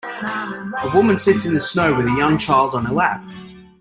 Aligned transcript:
A 0.81 0.89
woman 0.95 1.19
sits 1.19 1.45
in 1.45 1.53
the 1.53 1.59
snow 1.59 1.93
with 1.93 2.07
a 2.07 2.15
young 2.17 2.39
child 2.39 2.73
on 2.73 2.85
her 2.85 2.93
lap. 2.95 3.23